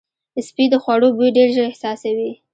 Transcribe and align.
سپي 0.47 0.65
د 0.71 0.75
خوړو 0.83 1.07
بوی 1.15 1.29
ډېر 1.37 1.47
ژر 1.55 1.65
احساسوي. 1.69 2.31